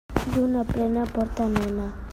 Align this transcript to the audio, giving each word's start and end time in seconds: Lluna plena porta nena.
Lluna 0.33 0.61
plena 0.71 1.03
porta 1.13 1.43
nena. 1.55 1.87